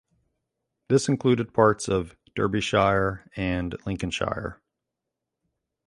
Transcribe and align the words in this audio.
This 0.89 1.07
included 1.07 1.53
parts 1.53 1.87
of 1.87 2.15
Derbyshire 2.33 3.29
and 3.35 3.75
Lincolnshire. 3.85 4.59